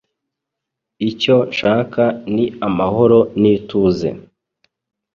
Icyo 1.09 1.35
nshaka 1.51 2.03
ni 2.33 2.45
amahoro 2.67 3.19
n'ituze. 3.39 4.09